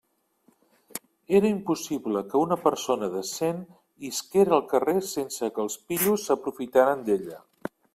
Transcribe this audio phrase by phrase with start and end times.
[1.39, 3.61] Era impossible que una persona decent
[4.11, 7.43] isquera al carrer sense que els pillos s'aprofitaren d'ella.